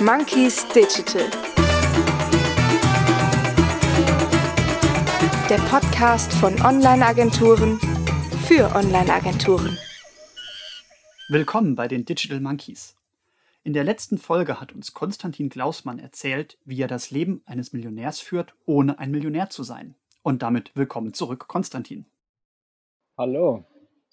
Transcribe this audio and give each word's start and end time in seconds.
Monkeys 0.00 0.68
Digital. 0.68 1.22
Der 5.48 5.56
Podcast 5.70 6.30
von 6.34 6.52
Online-Agenturen 6.60 7.78
für 8.46 8.76
Online-Agenturen. 8.76 9.78
Willkommen 11.30 11.76
bei 11.76 11.88
den 11.88 12.04
Digital 12.04 12.40
Monkeys. 12.40 12.94
In 13.64 13.72
der 13.72 13.84
letzten 13.84 14.18
Folge 14.18 14.60
hat 14.60 14.74
uns 14.74 14.92
Konstantin 14.92 15.48
Klausmann 15.48 15.98
erzählt, 15.98 16.58
wie 16.66 16.82
er 16.82 16.88
das 16.88 17.10
Leben 17.10 17.42
eines 17.46 17.72
Millionärs 17.72 18.20
führt, 18.20 18.54
ohne 18.66 18.98
ein 18.98 19.10
Millionär 19.10 19.48
zu 19.48 19.62
sein. 19.62 19.94
Und 20.22 20.42
damit 20.42 20.76
willkommen 20.76 21.14
zurück, 21.14 21.48
Konstantin. 21.48 22.04
Hallo, 23.16 23.64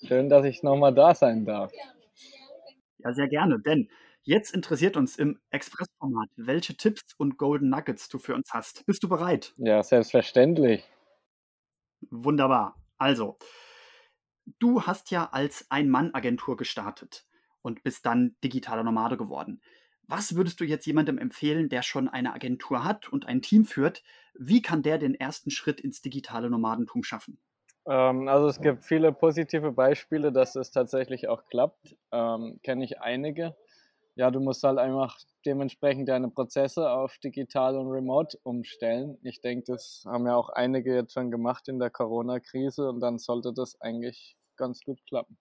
schön, 0.02 0.30
dass 0.30 0.46
ich 0.46 0.64
nochmal 0.64 0.94
da 0.94 1.14
sein 1.14 1.44
darf. 1.44 1.74
Ja, 3.00 3.14
sehr 3.14 3.28
gerne, 3.28 3.60
denn 3.60 3.90
jetzt 4.24 4.54
interessiert 4.54 4.98
uns 4.98 5.18
im 5.18 5.40
Expressformat, 5.50 6.30
welche 6.36 6.76
Tipps 6.76 7.14
und 7.18 7.38
Golden 7.38 7.70
Nuggets 7.70 8.10
du 8.10 8.20
für 8.20 8.36
uns 8.36 8.50
hast. 8.54 8.86
Bist 8.86 9.04
du 9.04 9.10
bereit? 9.10 9.54
Ja, 9.58 9.84
selbstverständlich. 9.84 10.84
Wunderbar. 12.10 12.76
Also, 12.98 13.38
du 14.60 14.84
hast 14.84 15.12
ja 15.12 15.30
als 15.32 15.70
Ein-Mann-Agentur 15.70 16.58
gestartet 16.58 17.26
und 17.62 17.84
bist 17.84 18.06
dann 18.06 18.36
digitaler 18.44 18.84
Nomade 18.84 19.18
geworden. 19.18 19.62
Was 20.08 20.36
würdest 20.36 20.60
du 20.60 20.66
jetzt 20.66 20.86
jemandem 20.86 21.18
empfehlen, 21.18 21.70
der 21.70 21.82
schon 21.82 22.10
eine 22.10 22.34
Agentur 22.34 22.84
hat 22.84 23.08
und 23.08 23.26
ein 23.26 23.42
Team 23.42 23.66
führt? 23.66 24.04
Wie 24.34 24.62
kann 24.62 24.84
der 24.84 24.98
den 24.98 25.16
ersten 25.16 25.50
Schritt 25.50 25.80
ins 25.80 26.02
digitale 26.02 26.50
Nomadentum 26.50 27.04
schaffen? 27.04 27.40
Ähm, 27.86 28.28
also 28.28 28.48
es 28.48 28.60
gibt 28.62 28.84
viele 28.84 29.12
positive 29.14 29.72
Beispiele, 29.72 30.32
dass 30.32 30.56
es 30.56 30.72
tatsächlich 30.72 31.28
auch 31.28 31.46
klappt. 31.46 31.96
Ähm, 32.12 32.60
Kenne 32.64 32.84
ich 32.84 33.00
einige. 33.02 33.56
Ja, 34.16 34.32
du 34.32 34.40
musst 34.40 34.64
halt 34.64 34.78
einfach 34.80 35.18
dementsprechend 35.46 36.08
deine 36.10 36.30
Prozesse 36.30 36.90
auf 36.92 37.18
digital 37.20 37.76
und 37.78 37.88
remote 37.90 38.38
umstellen. 38.44 39.18
Ich 39.24 39.42
denke, 39.42 39.66
das 39.72 40.04
haben 40.08 40.26
ja 40.28 40.36
auch 40.36 40.50
einige 40.50 40.96
jetzt 40.96 41.14
schon 41.14 41.32
gemacht 41.32 41.68
in 41.68 41.80
der 41.80 41.90
Corona-Krise 41.90 42.90
und 42.90 43.00
dann 43.02 43.18
sollte 43.20 43.54
das 43.54 43.80
eigentlich 43.82 44.38
ganz 44.56 44.82
gut 44.84 45.00
klappen. 45.08 45.38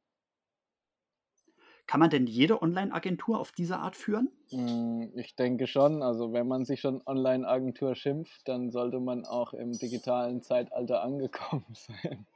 Kann 1.86 2.00
man 2.00 2.10
denn 2.10 2.26
jede 2.26 2.60
Online-Agentur 2.62 3.38
auf 3.38 3.52
diese 3.52 3.78
Art 3.78 3.96
führen? 3.96 4.30
Mm, 4.52 5.18
ich 5.18 5.34
denke 5.36 5.66
schon. 5.66 6.02
Also 6.02 6.32
wenn 6.32 6.46
man 6.48 6.64
sich 6.64 6.80
schon 6.80 7.02
Online-Agentur 7.06 7.94
schimpft, 7.94 8.46
dann 8.46 8.70
sollte 8.70 9.00
man 9.00 9.24
auch 9.24 9.52
im 9.54 9.72
digitalen 9.72 10.42
Zeitalter 10.42 11.02
angekommen 11.02 11.66
sein. 11.72 12.26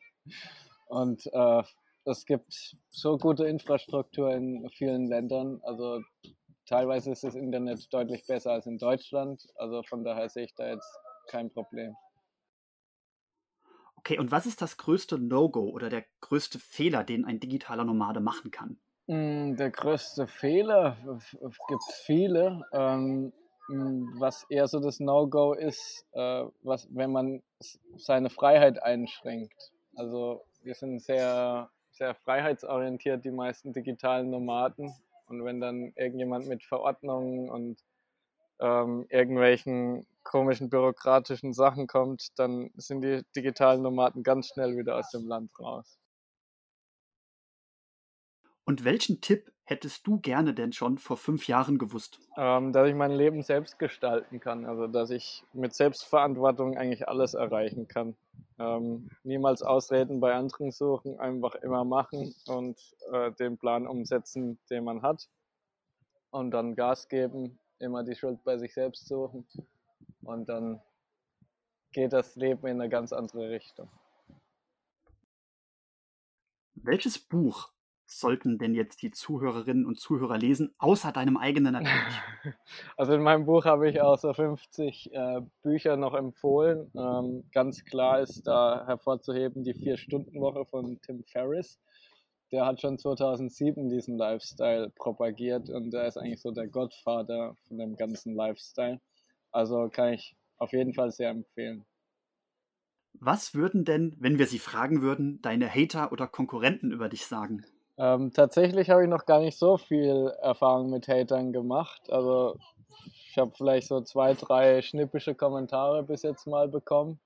Und 0.87 1.27
äh, 1.33 1.62
es 2.07 2.25
gibt 2.25 2.77
so 2.89 3.19
gute 3.19 3.47
Infrastruktur 3.47 4.33
in 4.33 4.69
vielen 4.71 5.07
Ländern. 5.07 5.61
Also 5.62 6.01
teilweise 6.67 7.11
ist 7.11 7.25
das 7.25 7.35
Internet 7.35 7.93
deutlich 7.93 8.27
besser 8.27 8.53
als 8.53 8.67
in 8.67 8.79
Deutschland. 8.79 9.47
Also 9.57 9.83
von 9.83 10.05
daher 10.05 10.29
sehe 10.29 10.45
ich 10.45 10.55
da 10.55 10.69
jetzt 10.69 10.99
kein 11.29 11.51
Problem. 11.51 11.95
Okay, 13.97 14.19
und 14.21 14.31
was 14.31 14.47
ist 14.47 14.62
das 14.62 14.77
größte 14.77 15.19
No-Go 15.19 15.69
oder 15.71 15.89
der 15.89 16.05
größte 16.21 16.61
Fehler, 16.61 17.03
den 17.03 17.25
ein 17.25 17.41
digitaler 17.41 17.84
Nomade 17.84 18.21
machen 18.21 18.53
kann? 18.53 18.79
Mm, 19.09 19.57
der 19.57 19.71
größte 19.71 20.29
Fehler 20.29 20.97
gibt 21.69 21.83
es 21.89 21.95
viele. 22.05 22.62
Ähm, 22.73 23.33
mm, 23.69 24.21
was 24.21 24.47
eher 24.49 24.69
so 24.69 24.79
das 24.79 25.01
No-Go 25.01 25.55
ist, 25.55 26.07
äh, 26.12 26.45
was, 26.62 26.87
wenn 26.95 27.11
man 27.11 27.43
seine 27.97 28.31
Freiheit 28.31 28.81
einschränkt. 28.81 29.73
Also 29.97 30.45
wir 30.62 30.75
sind 30.75 31.01
sehr, 31.01 31.71
sehr 31.97 32.14
freiheitsorientiert, 32.14 33.25
die 33.25 33.30
meisten 33.30 33.72
digitalen 33.72 34.30
Nomaden. 34.30 34.94
Und 35.27 35.44
wenn 35.44 35.61
dann 35.61 35.92
irgendjemand 35.97 36.47
mit 36.47 36.62
Verordnungen 36.62 37.48
und 37.48 37.78
ähm, 38.61 39.06
irgendwelchen 39.08 40.06
komischen 40.22 40.70
bürokratischen 40.70 41.53
Sachen 41.53 41.86
kommt, 41.86 42.38
dann 42.38 42.70
sind 42.77 43.03
die 43.03 43.22
digitalen 43.34 43.82
Nomaden 43.82 44.22
ganz 44.22 44.48
schnell 44.48 44.76
wieder 44.76 44.97
aus 44.97 45.10
dem 45.10 45.26
Land 45.26 45.50
raus. 45.59 45.98
Und 48.65 48.84
welchen 48.84 49.21
Tipp 49.21 49.53
hättest 49.65 50.06
du 50.06 50.19
gerne 50.19 50.53
denn 50.53 50.72
schon 50.72 50.98
vor 50.98 51.16
fünf 51.16 51.47
Jahren 51.47 51.78
gewusst? 51.78 52.21
Ähm, 52.37 52.72
dass 52.72 52.88
ich 52.88 52.94
mein 52.94 53.12
Leben 53.12 53.42
selbst 53.42 53.78
gestalten 53.78 54.41
kann, 54.41 54.65
also 54.66 54.87
dass 54.87 55.10
ich 55.10 55.44
mit 55.53 55.75
Selbstverantwortung 55.75 56.76
eigentlich 56.76 57.09
alles 57.09 57.34
erreichen 57.34 57.87
kann. 57.87 58.16
Ähm, 58.59 59.11
niemals 59.22 59.62
Ausreden 59.62 60.21
bei 60.21 60.34
anderen 60.34 60.71
suchen, 60.71 61.21
einfach 61.21 61.55
immer 61.56 61.84
machen 61.84 62.34
und 62.47 62.81
äh, 63.12 63.31
den 63.33 63.59
Plan 63.59 63.87
umsetzen, 63.87 64.59
den 64.71 64.84
man 64.84 65.03
hat. 65.03 65.28
Und 66.31 66.50
dann 66.53 66.75
Gas 66.75 67.09
geben, 67.09 67.59
immer 67.78 68.03
die 68.03 68.15
Schuld 68.15 68.43
bei 68.45 68.56
sich 68.56 68.72
selbst 68.72 69.06
suchen. 69.06 69.47
Und 70.22 70.49
dann 70.49 70.81
geht 71.93 72.12
das 72.12 72.34
Leben 72.37 72.66
in 72.66 72.81
eine 72.81 72.89
ganz 72.89 73.12
andere 73.12 73.50
Richtung. 73.50 73.91
Welches 76.75 77.19
Buch 77.19 77.72
sollten 78.06 78.59
denn 78.59 78.75
jetzt 78.75 79.03
die 79.03 79.11
Zuhörerinnen 79.11 79.84
und 79.84 80.00
Zuhörer 80.00 80.39
lesen, 80.39 80.75
außer 80.78 81.12
deinem 81.12 81.37
eigenen 81.37 81.72
natürlich? 81.72 81.93
Also 82.97 83.12
in 83.12 83.22
meinem 83.22 83.44
Buch 83.44 83.65
habe 83.65 83.89
ich 83.89 84.00
auch 84.00 84.19
so 84.19 84.33
50 84.33 85.12
äh, 85.12 85.41
Bücher 85.62 85.97
noch 85.97 86.15
empfohlen. 86.15 86.91
Ähm, 86.95 87.45
ganz 87.53 87.84
klar 87.84 88.21
ist 88.21 88.47
da 88.47 88.87
hervorzuheben 88.87 89.65
die 89.65 89.75
Vier-Stunden-Woche 89.75 90.65
von 90.66 91.00
Tim 91.03 91.25
Ferriss. 91.25 91.78
Der 92.53 92.65
hat 92.65 92.81
schon 92.81 92.99
2007 92.99 93.89
diesen 93.89 94.16
Lifestyle 94.16 94.91
propagiert 94.91 95.69
und 95.69 95.91
der 95.91 96.06
ist 96.06 96.16
eigentlich 96.16 96.41
so 96.41 96.53
der 96.53 96.69
Gottvater 96.69 97.56
von 97.66 97.78
dem 97.78 97.97
ganzen 97.97 98.34
Lifestyle. 98.34 99.00
Also 99.50 99.89
kann 99.89 100.12
ich 100.12 100.37
auf 100.59 100.72
jeden 100.72 100.95
Fall 100.95 101.11
sehr 101.11 101.31
empfehlen. 101.31 101.84
Was 103.21 103.55
würden 103.55 103.84
denn, 103.84 104.15
wenn 104.19 104.39
wir 104.39 104.47
sie 104.47 104.59
fragen 104.59 105.00
würden, 105.00 105.41
deine 105.41 105.69
Hater 105.69 106.12
oder 106.12 106.27
Konkurrenten 106.27 106.93
über 106.93 107.09
dich 107.09 107.27
sagen? 107.27 107.65
Ähm, 107.99 108.33
tatsächlich 108.33 108.91
habe 108.91 109.05
ich 109.05 109.09
noch 109.09 109.25
gar 109.25 109.41
nicht 109.41 109.59
so 109.59 109.79
viel 109.79 110.33
Erfahrung 110.43 110.91
mit 110.91 111.09
Hatern 111.09 111.53
gemacht. 111.53 112.11
Also 112.11 112.59
ich 113.31 113.39
habe 113.39 113.53
vielleicht 113.57 113.89
so 113.89 114.03
zwei, 114.03 114.34
drei 114.34 114.83
schnippische 114.83 115.34
Kommentare 115.34 116.03
bis 116.03 116.23
jetzt 116.23 116.47
mal 116.47 116.69
bekommen. 116.69 117.19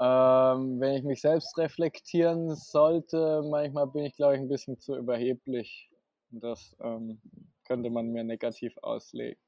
Ähm, 0.00 0.80
wenn 0.80 0.94
ich 0.94 1.04
mich 1.04 1.20
selbst 1.20 1.56
reflektieren 1.58 2.56
sollte, 2.56 3.42
manchmal 3.48 3.86
bin 3.86 4.04
ich, 4.04 4.16
glaube 4.16 4.34
ich, 4.34 4.40
ein 4.40 4.48
bisschen 4.48 4.78
zu 4.80 4.96
überheblich. 4.96 5.90
Das 6.30 6.74
ähm, 6.80 7.20
könnte 7.64 7.90
man 7.90 8.08
mir 8.08 8.24
negativ 8.24 8.76
auslegen. 8.82 9.38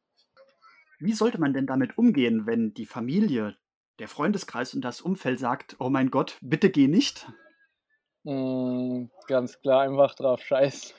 Wie 1.00 1.12
sollte 1.12 1.40
man 1.40 1.54
denn 1.54 1.66
damit 1.66 1.98
umgehen, 1.98 2.46
wenn 2.46 2.72
die 2.74 2.86
Familie, 2.86 3.56
der 3.98 4.08
Freundeskreis 4.08 4.74
und 4.74 4.82
das 4.82 5.00
Umfeld 5.00 5.38
sagt, 5.38 5.76
oh 5.80 5.88
mein 5.88 6.10
Gott, 6.10 6.38
bitte 6.40 6.70
geh 6.70 6.88
nicht? 6.88 7.26
Mm, 8.24 9.06
ganz 9.28 9.60
klar 9.60 9.82
einfach 9.82 10.14
drauf 10.14 10.40
scheißen. 10.42 10.94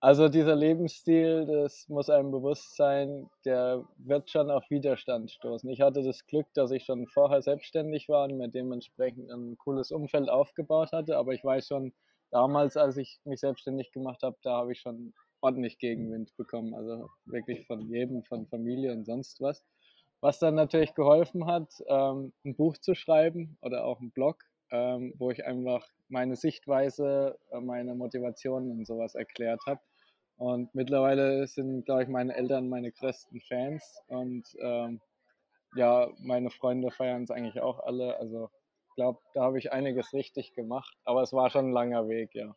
Also 0.00 0.28
dieser 0.28 0.54
Lebensstil, 0.54 1.44
das 1.46 1.88
muss 1.88 2.08
einem 2.08 2.30
bewusst 2.30 2.76
sein, 2.76 3.28
der 3.44 3.84
wird 3.96 4.30
schon 4.30 4.48
auf 4.48 4.62
Widerstand 4.70 5.30
stoßen. 5.30 5.68
Ich 5.70 5.80
hatte 5.80 6.02
das 6.04 6.24
Glück, 6.26 6.46
dass 6.54 6.70
ich 6.70 6.84
schon 6.84 7.08
vorher 7.08 7.42
selbstständig 7.42 8.08
war 8.08 8.24
und 8.24 8.38
mir 8.38 8.48
dementsprechend 8.48 9.28
ein 9.30 9.58
cooles 9.58 9.90
Umfeld 9.90 10.28
aufgebaut 10.30 10.92
hatte, 10.92 11.16
aber 11.16 11.32
ich 11.32 11.42
weiß 11.42 11.66
schon, 11.66 11.92
damals, 12.30 12.76
als 12.76 12.96
ich 12.96 13.18
mich 13.24 13.40
selbstständig 13.40 13.90
gemacht 13.90 14.22
habe, 14.22 14.36
da 14.42 14.58
habe 14.58 14.72
ich 14.72 14.80
schon 14.80 15.14
ordentlich 15.40 15.78
Gegenwind 15.78 16.36
bekommen, 16.36 16.74
also 16.74 17.08
wirklich 17.24 17.66
von 17.66 17.80
jedem, 17.88 18.22
von 18.24 18.46
Familie 18.46 18.92
und 18.92 19.04
sonst 19.04 19.40
was. 19.40 19.64
Was 20.20 20.38
dann 20.38 20.54
natürlich 20.54 20.94
geholfen 20.94 21.46
hat, 21.46 21.72
ähm, 21.88 22.32
ein 22.44 22.54
Buch 22.54 22.76
zu 22.78 22.94
schreiben 22.94 23.56
oder 23.62 23.84
auch 23.84 24.00
einen 24.00 24.12
Blog, 24.12 24.44
ähm, 24.70 25.14
wo 25.18 25.30
ich 25.30 25.44
einfach 25.44 25.86
meine 26.08 26.36
Sichtweise, 26.36 27.38
äh, 27.50 27.60
meine 27.60 27.94
Motivation 27.94 28.70
und 28.70 28.86
sowas 28.86 29.14
erklärt 29.14 29.60
habe. 29.66 29.80
Und 30.36 30.74
mittlerweile 30.74 31.46
sind, 31.46 31.84
glaube 31.84 32.04
ich, 32.04 32.08
meine 32.08 32.34
Eltern 32.34 32.68
meine 32.68 32.92
größten 32.92 33.40
Fans 33.40 34.00
und 34.06 34.44
ähm, 34.60 35.00
ja, 35.74 36.10
meine 36.20 36.50
Freunde 36.50 36.90
feiern 36.90 37.24
es 37.24 37.30
eigentlich 37.30 37.60
auch 37.60 37.80
alle. 37.80 38.16
Also 38.18 38.50
ich 38.88 38.94
glaube, 38.94 39.20
da 39.34 39.42
habe 39.42 39.58
ich 39.58 39.72
einiges 39.72 40.12
richtig 40.12 40.54
gemacht, 40.54 40.96
aber 41.04 41.22
es 41.22 41.32
war 41.32 41.50
schon 41.50 41.70
ein 41.70 41.72
langer 41.72 42.08
Weg, 42.08 42.34
ja. 42.34 42.54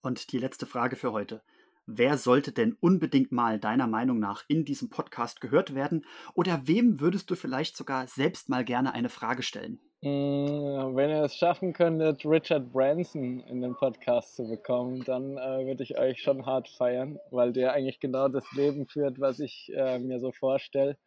Und 0.00 0.32
die 0.32 0.38
letzte 0.38 0.66
Frage 0.66 0.96
für 0.96 1.12
heute. 1.12 1.42
Wer 1.90 2.18
sollte 2.18 2.52
denn 2.52 2.76
unbedingt 2.80 3.32
mal 3.32 3.58
deiner 3.58 3.86
Meinung 3.86 4.18
nach 4.18 4.44
in 4.46 4.66
diesem 4.66 4.90
Podcast 4.90 5.40
gehört 5.40 5.74
werden? 5.74 6.04
Oder 6.34 6.60
wem 6.66 7.00
würdest 7.00 7.30
du 7.30 7.34
vielleicht 7.34 7.78
sogar 7.78 8.06
selbst 8.06 8.50
mal 8.50 8.62
gerne 8.62 8.92
eine 8.92 9.08
Frage 9.08 9.42
stellen? 9.42 9.80
Mm, 10.02 10.94
wenn 10.94 11.08
ihr 11.08 11.22
es 11.22 11.34
schaffen 11.34 11.72
könntet, 11.72 12.26
Richard 12.26 12.70
Branson 12.74 13.40
in 13.40 13.62
den 13.62 13.74
Podcast 13.74 14.36
zu 14.36 14.46
bekommen, 14.46 15.02
dann 15.06 15.38
äh, 15.38 15.64
würde 15.64 15.82
ich 15.82 15.98
euch 15.98 16.20
schon 16.20 16.44
hart 16.44 16.68
feiern, 16.68 17.18
weil 17.30 17.54
der 17.54 17.72
eigentlich 17.72 18.00
genau 18.00 18.28
das 18.28 18.44
Leben 18.52 18.86
führt, 18.86 19.18
was 19.18 19.40
ich 19.40 19.72
äh, 19.74 19.98
mir 19.98 20.20
so 20.20 20.30
vorstelle. 20.30 20.98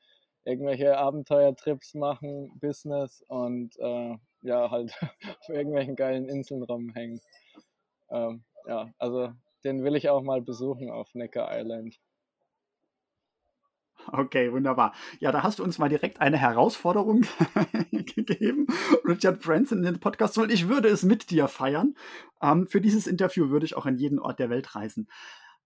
Irgendwelche 0.46 0.98
Abenteuertrips 0.98 1.94
machen, 1.94 2.58
Business 2.60 3.24
und 3.28 3.78
äh, 3.78 4.16
ja, 4.42 4.72
halt 4.72 4.92
auf 5.42 5.50
irgendwelchen 5.50 5.96
geilen 5.96 6.28
Inseln 6.28 6.64
rumhängen. 6.64 7.22
Ähm, 8.10 8.44
ja, 8.66 8.90
also 8.98 9.30
den 9.64 9.84
will 9.84 9.96
ich 9.96 10.10
auch 10.10 10.22
mal 10.22 10.42
besuchen 10.42 10.90
auf 10.90 11.14
Necker 11.14 11.48
Island. 11.52 12.00
Okay, 14.08 14.52
wunderbar. 14.52 14.94
Ja, 15.20 15.32
da 15.32 15.44
hast 15.44 15.60
du 15.60 15.64
uns 15.64 15.78
mal 15.78 15.90
direkt 15.90 16.22
eine 16.22 16.38
Herausforderung 16.38 17.26
gegeben. 17.92 18.68
Richard 19.06 19.42
Branson 19.42 19.80
in 19.80 19.84
den 19.84 20.00
Podcast 20.00 20.34
soll. 20.34 20.52
Ich 20.52 20.68
würde 20.68 20.88
es 20.90 21.04
mit 21.04 21.30
dir 21.30 21.48
feiern. 21.48 21.96
Ähm, 22.42 22.68
für 22.68 22.82
dieses 22.82 23.06
Interview 23.06 23.50
würde 23.50 23.66
ich 23.66 23.76
auch 23.76 23.86
an 23.86 23.98
jeden 23.98 24.20
Ort 24.20 24.40
der 24.40 24.50
Welt 24.50 24.76
reisen. 24.76 25.08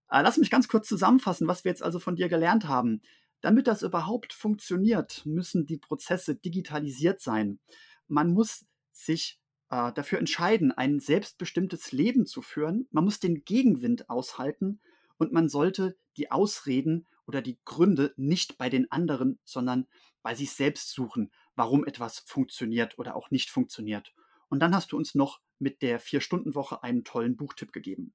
Äh, 0.10 0.22
lass 0.22 0.38
mich 0.38 0.52
ganz 0.52 0.68
kurz 0.68 0.88
zusammenfassen, 0.88 1.48
was 1.48 1.64
wir 1.64 1.72
jetzt 1.72 1.84
also 1.84 2.00
von 2.00 2.16
dir 2.16 2.28
gelernt 2.28 2.68
haben. 2.68 3.02
Damit 3.42 3.68
das 3.68 3.84
überhaupt 3.84 4.34
funktioniert, 4.34 5.22
müssen 5.26 5.66
die 5.66 5.78
Prozesse 5.78 6.36
digitalisiert 6.36 7.22
sein. 7.22 7.60
Man 8.08 8.34
muss 8.34 8.66
sich 8.92 9.40
äh, 9.70 9.92
dafür 9.94 10.20
entscheiden, 10.20 10.72
ein 10.72 11.00
selbstbestimmtes 11.00 11.92
Leben 11.92 12.26
zu 12.26 12.42
führen. 12.42 12.88
Man 12.92 13.06
muss 13.06 13.20
den 13.20 13.44
Gegenwind 13.44 14.10
aushalten 14.10 14.80
und 15.18 15.32
man 15.32 15.50
sollte 15.50 15.98
die 16.18 16.32
Ausreden 16.32 17.08
oder 17.26 17.42
die 17.42 17.60
Gründe 17.66 18.14
nicht 18.18 18.58
bei 18.58 18.70
den 18.70 18.92
anderen, 18.92 19.40
sondern 19.44 19.88
bei 20.22 20.36
sich 20.36 20.52
selbst 20.52 20.92
suchen, 20.92 21.32
warum 21.56 21.86
etwas 21.86 22.20
funktioniert 22.20 22.98
oder 23.00 23.16
auch 23.16 23.32
nicht 23.32 23.50
funktioniert. 23.50 24.14
Und 24.50 24.60
dann 24.60 24.76
hast 24.76 24.92
du 24.92 24.98
uns 24.98 25.16
noch 25.16 25.40
mit 25.60 25.82
der 25.82 26.00
Vier-Stunden-Woche 26.00 26.84
einen 26.84 27.04
tollen 27.04 27.36
Buchtipp 27.36 27.72
gegeben. 27.72 28.14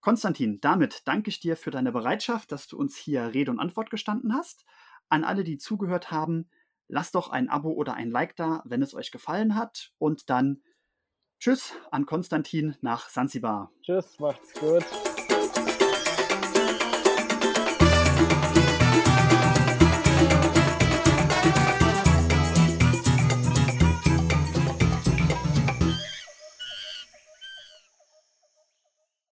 Konstantin, 0.00 0.60
damit 0.60 1.02
danke 1.04 1.28
ich 1.28 1.40
dir 1.40 1.56
für 1.56 1.70
deine 1.70 1.92
Bereitschaft, 1.92 2.52
dass 2.52 2.66
du 2.66 2.78
uns 2.78 2.96
hier 2.96 3.34
Rede 3.34 3.50
und 3.50 3.60
Antwort 3.60 3.90
gestanden 3.90 4.34
hast. 4.34 4.64
An 5.10 5.24
alle, 5.24 5.44
die 5.44 5.58
zugehört 5.58 6.10
haben, 6.10 6.48
lasst 6.88 7.14
doch 7.14 7.28
ein 7.28 7.50
Abo 7.50 7.70
oder 7.72 7.94
ein 7.94 8.10
Like 8.10 8.36
da, 8.36 8.62
wenn 8.64 8.82
es 8.82 8.94
euch 8.94 9.10
gefallen 9.10 9.56
hat. 9.56 9.92
Und 9.98 10.30
dann 10.30 10.62
Tschüss 11.40 11.72
an 11.90 12.04
Konstantin 12.04 12.76
nach 12.82 13.08
Sansibar. 13.08 13.70
Tschüss, 13.82 14.18
macht's 14.18 14.52
gut. 14.60 14.84